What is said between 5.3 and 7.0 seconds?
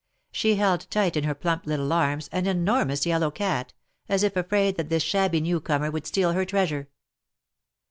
new comer would steal her treasure.